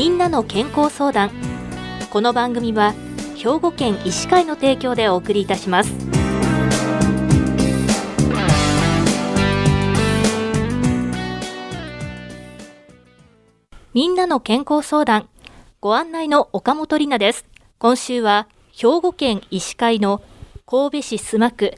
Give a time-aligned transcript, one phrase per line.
[0.00, 1.30] みんなの健康相談。
[2.08, 2.94] この番組は
[3.36, 5.92] 兵庫県医師会の提供でお送りいたします。
[13.92, 15.28] みんなの健康相談。
[15.82, 17.44] ご案内の岡本里奈です。
[17.78, 20.22] 今週は兵庫県医師会の
[20.64, 21.74] 神戸市須磨区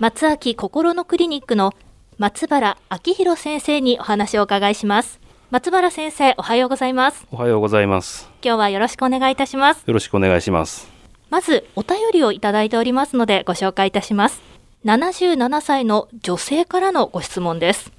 [0.00, 1.72] 松秋心のクリニックの
[2.18, 5.20] 松原明弘先生にお話をお伺いします。
[5.50, 7.26] 松原先生おはようございます。
[7.32, 8.30] おはようございます。
[8.40, 9.82] 今日はよろしくお願いいたします。
[9.84, 10.88] よろしくお願いします。
[11.28, 14.40] まずお便りをいただいておりますのでご紹介いたします。
[14.84, 17.90] 77歳の女性からのご質問です。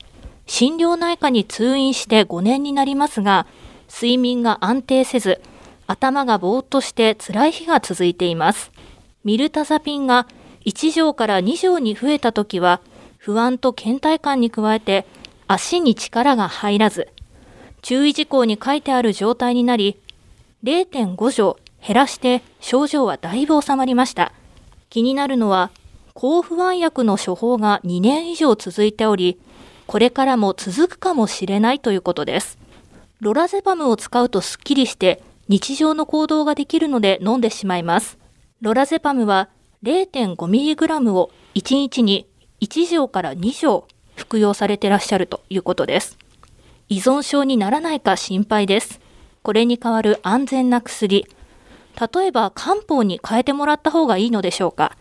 [0.45, 3.45] 心療内科に通院して5年になりますが
[3.93, 5.41] 睡眠が安定せず
[5.87, 8.71] 頭がぼーっとして辛い日が続いています。
[9.25, 10.25] ミルタザピンが
[10.65, 12.79] 1錠から2錠に増えた時は
[13.17, 15.05] 不安と倦怠感に加えて
[15.49, 17.09] 足に力が入らず
[17.81, 19.99] 注意事項に書いてある状態になり、
[20.63, 24.31] 0.5錠減らして症状はだいぶ収まりました。
[24.89, 25.71] 気になるのは、
[26.13, 29.39] 抗不安薬の処方が2年以上続いており、
[29.87, 32.57] これからも続くかもしれないということです。
[33.19, 38.17] ロラゼパムを使うとスッキリして日常の行動ができるので飲んでしまいます。
[38.61, 39.49] ロラゼパムは
[39.83, 42.27] 0.5mg を1日に
[42.61, 46.17] 1錠から2錠服用されてらっしゃるということです。
[46.91, 48.99] 依存症にならないか心配です。
[49.43, 51.25] これに代わる安全な薬、
[52.13, 54.97] 例えば漢方に変えてもらった方がいいのでしょうか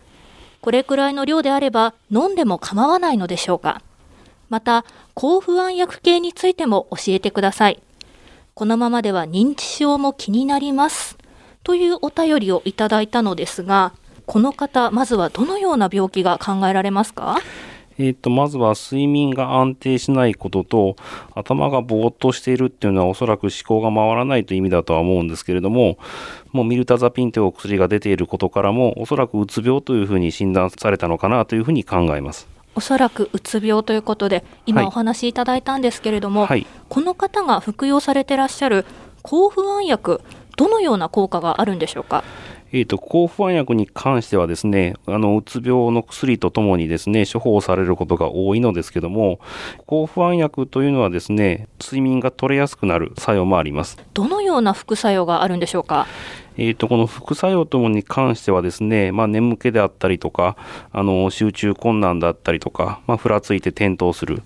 [0.61, 3.81] これくらいの量であれば飲んでも構わないのでしょうか
[4.47, 7.81] また、抗不安薬系についても教えてください。
[8.53, 11.17] このままでは認知症も気になります。
[11.65, 13.91] というお便りをいただいたのですが、
[14.25, 17.37] この方、まずはどのような病気が考えられますか？
[18.03, 20.95] えーと、まずは睡眠が安定しないことと
[21.35, 25.99] 頭がぼーっとしているっていうのはおそらく思考が回らないという意味だとは思うんですけれども
[26.51, 32.47] もうミルタザピンというお薬が出ていることからもおそらくうつ病というふうに診断されたのかなというふうに考えます。
[32.73, 38.85] おそらくうつ病ということで今お話しいただいたんですけれども、はい、この方が服用されてらっしゃる
[39.21, 40.21] 抗不安薬
[40.57, 42.23] どのような効果があるんでしょうか？
[42.73, 49.39] えーと、抗不安薬に関してはですねあのうつ病の薬とともにですね処方されることが多いのですけども
[49.85, 53.97] 抗不安薬というのはですね睡眠が取れやすくなる作用もあります。
[54.13, 56.07] どのような副作用があるんでしょうか？
[56.57, 60.57] えーと、この副作用ともに関してはですね、まあ、眠気であったりとか
[60.91, 64.43] あの集中困難だったりとか、まあ、ふらついて転倒する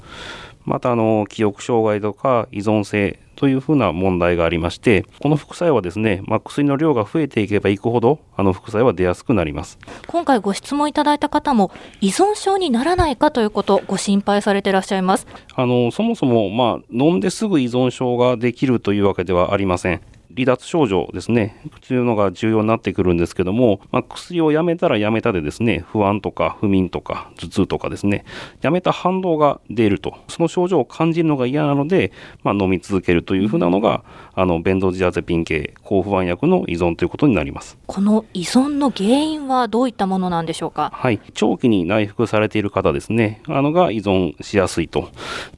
[0.66, 9.78] またあの記憶障害とか依存性というふうな問題がありまして、この副作用はですね、まあ、薬の量が増えていけばいくほど、あの副作用は出やすくなります。
[10.08, 11.72] 今回ご質問いただいた方も、
[12.02, 15.28] 依存症にならないかということ、ご心配されていらっしゃいます。
[15.54, 20.02] あの、そもそも、まあ、飲んですぐ依存症ができるというわけではありません。
[20.36, 28.26] 離脱症状ですね、というのが重要になってくるんですけども、まあ、薬をやめたらやめたでですね、不安とか不眠とか頭痛とかですね、
[28.62, 32.12] やめた反動が出ると、その症状を感じるのが嫌なので、
[32.44, 34.04] まあ、飲み続けるというふうなのが、
[34.34, 37.78] あの、ベンゾジアゼピン系抗不安薬の依存ということになります。
[37.86, 40.92] この依存の原因はどういったものなんでしょうか？
[40.94, 41.22] はい。
[41.34, 45.10] 長期に内服されている方ですね、あのが依存しやすいと。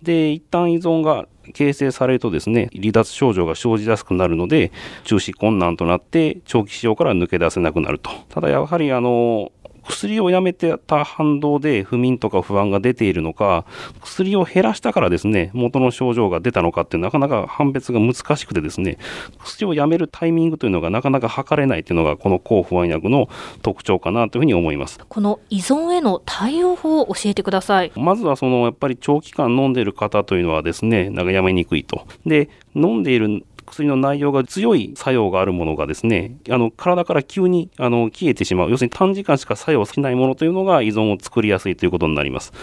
[0.03, 4.71] で、一旦依存が形成されるとですね、離脱症状が生じやすくなるので、
[5.03, 8.09] 中止困難となって長期使用から抜け出せなくなると。
[8.29, 9.51] ただやはりあの、
[9.87, 13.65] 薬をやめてた反動で不眠とか不安が出ているのか、
[14.01, 18.97] 薬を減らしたからですね、元の症状が出たのかってなかなか判別が難しくてですね、
[19.39, 23.29] 薬をやめるタイミングというのがなかなか測れないというのがこの抗不安薬の
[23.61, 24.99] 特徴かなというふうに思います。
[25.07, 27.91] この依存への対応法を教えてください。
[27.95, 32.05] まずはそのやっぱり長期間飲んでいる方というのはですね、なんかやめにくいと。
[32.25, 42.53] で、飲んでいる薬の内容が強い作用があるものがですね、あの体から急にあの消えてしまう、要するに短時間しか作用しないものというのが依存を作りやすいということになります。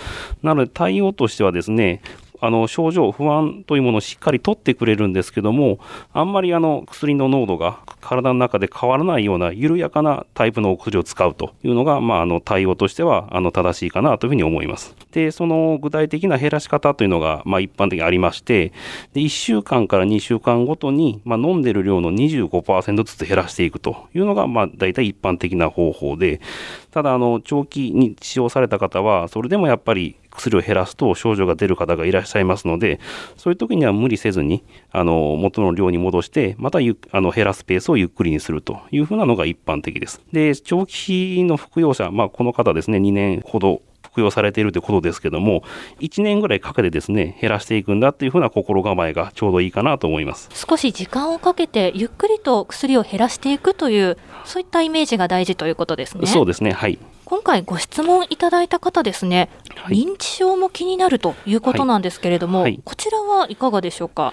[0.42, 2.02] なので対応としてはですね、
[2.44, 5.78] あの症状、不安というものをしっかり取ってくれるんですけども、
[6.12, 14.94] あんまりあの薬の濃度が体の中で変わらないような緩やかなタイプのお薬を使うというのが、まあ、あの対応としてはあの正しいかなというふうに思います。
[15.12, 18.72] で、その具体的な減らし方というのが、まあ、一般的にありまして、
[19.14, 26.42] で1週間から2週間ごとに、まあ、飲んでる量の25%ずつ減らしていくというのが、まあ、大体一般的な方法で、
[26.90, 33.00] ただあの長期に使用された方はそれでもやっぱり薬を減らすと症状が出る方がいらっしゃいますので
[33.36, 40.20] そういう時には無理せずにあの元の量に戻してまたゆあの減らすペースをゆっくりにするというふうなのが一般的です。
[40.32, 45.64] で長期の服用者、まあ、この方ですね2年ほど服用されているということですけども
[46.00, 50.48] 1年ぐらいかけてですね減らしていくんだっていうふうな心構えがちょうどいいかなと思います。
[50.54, 56.26] 少し時間をかけてゆっくりと薬を減らしていくというそういったイメージが大事ということですね。
[56.26, 56.98] そうですねはい
[57.34, 62.70] 今回ご質問いただいた方ですね、はい、認知症も気になるということなんですけれども、はい。
[62.74, 64.32] はい、こちらはいかがでしょうか？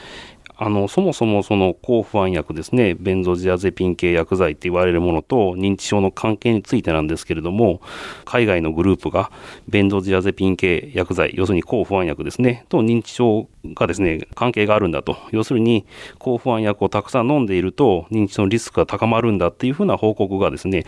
[0.56, 7.82] あのそもそもその抗不安薬ですねベンゾジアゼピン系薬剤って言われるものと認知症の関係についてなんですけれども
[8.26, 9.32] 海外のグループが
[9.68, 15.18] ベンゾジアゼピン系薬剤要するに抗不安薬ですねと認知症がですね関係があるんだと。
[15.32, 15.88] 要するに
[16.20, 20.86] 抗不安薬をたくさん飲んでいると認知症のリスクが高まるんだっていうふうな報告がですね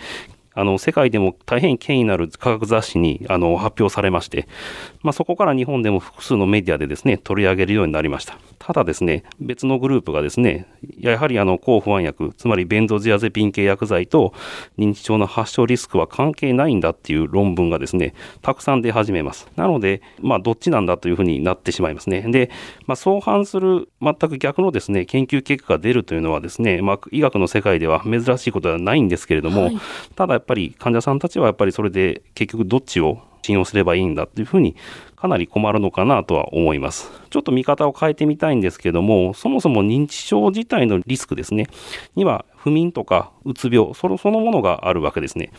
[0.56, 4.48] あの世界でも大変権威のある科学雑誌にあの発表されまして、
[5.02, 8.38] まあ、そこから日本でも複数のメディアでですね取り上げるようになりました。
[8.65, 10.68] ただですね、別のグループがですね、
[10.98, 14.33] やはりあの抗不安薬、つまりベンゾジアゼピン系薬剤と
[14.77, 19.50] 認知症の発症リスクは関係ないんだっていう論文がですね、たくさん出始めます。
[19.57, 22.21] なので、まあ、どっちなんだというふうになってしまいますね。
[22.21, 22.50] で、
[22.88, 29.77] まあ、相反する全く逆のですね、研究結果が出るというのはですね、まあ、医学の世界では珍しいことではないんですけれども、はい、
[30.16, 34.75] ただやっぱり患者さんたちはやっぱりそれで結局どっちを信用すればいいんだっていうふうに
[35.16, 37.12] かなり困るのかなとは思います。
[37.30, 41.68] ちょっと見方を変えてみたいんですけども、そもそも認知症自体のリスクですね、
[42.16, 45.51] には不眠とかうつ病その、そのものがあるわけですね。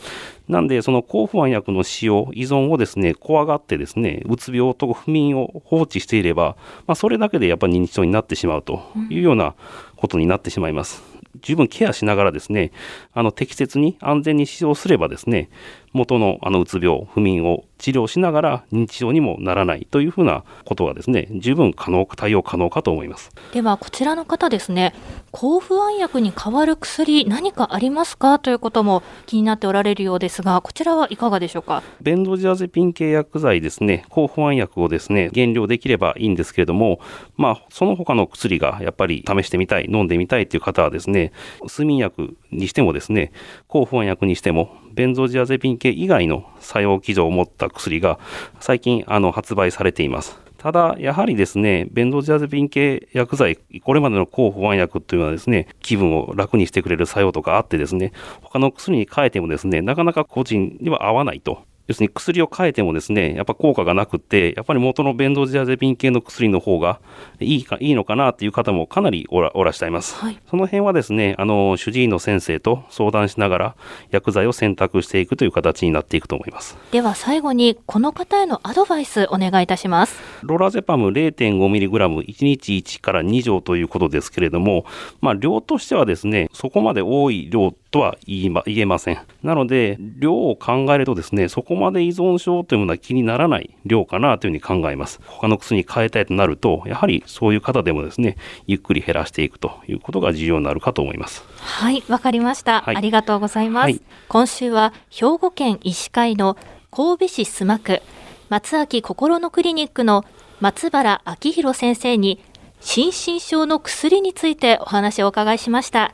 [0.47, 9.55] なんで、その抗不安薬の使用、依存をですね、怖がってですね、うつ病と不眠を放置していれば、まあ、それだけでやっぱり認知症になってしまうというような
[9.95, 11.15] ことになってしまいます。
[11.41, 12.71] 十分ケアしながらですね、
[13.13, 15.49] あの適切に安全に使用すればですね、
[15.95, 23.31] 元のあのうつ病、不眠を治療しながら認知症にもならないというふうなことはですね、十分可能、対応可能かと思います。
[23.53, 24.93] では、こちらの方ですね、
[25.31, 31.81] 抗不安薬に代わる薬、何かありますかということも気になっておられるようですが、こちらはいかがでしょうか？
[32.01, 36.99] ベンドジアゼピン系薬剤ですね、抗不安薬をですね、減量できればいいんですけれども、
[37.37, 41.31] まあ、その他の薬がやっぱり試してみたい、飲んでみたいという方はですね、
[41.63, 43.31] 睡眠薬にしてもですね、
[43.67, 48.17] 抗不安薬にしても、ベンゾジアゼピン系以外の作用機能を持った薬が
[48.61, 50.39] 最近あの発売されています。
[50.57, 66.99] ただ、やはりですね、ベンドジアゼピン系薬剤、これまでの抗不安薬というのはですね、気分を楽にしてくれる作用とかあってですね、他の薬に変えてもですね、なかなか個人には合わないと要するに薬を変えてもですね、やっぱ効果がなくて、やっぱり元のベンドジアゼピン系の薬の方が
[67.39, 70.15] いいか、いいのかなっていう方もかなりおらおらしゃいます。
[70.15, 73.75] はい、その辺はですね、あの、主治医の先生と相談しながら
[74.09, 76.77] 薬剤を選択していくという形になっていくと思います。
[76.91, 80.19] では最後に、この方へのアドバイスお願いいたします。
[80.41, 84.85] ロラゼパム 0.5mg、1日1から2錠ということですけれども、
[85.21, 89.19] まあ、量としてはですね、そこまで多い量とは言いま言えません。
[89.41, 95.21] なので、量を考えるとですね、そこまで依存症というものは気にならない量かなというふうに考えます。
[95.25, 98.35] 他の薬に変えたいとなると、やはりそういう方でもですね、
[98.67, 101.45] ゆっくり減らしていくということが重要になるかと思います。
[101.61, 103.85] はい、わかりました、はい、ありがとうございます。
[103.85, 106.57] はい、今週は兵庫県医師会の
[106.91, 108.01] 神戸市須磨区
[108.49, 110.25] 松明心のクリニックの
[110.59, 112.41] 松原明弘先生に
[112.81, 116.13] 心身症の薬についてお話をお伺いしました。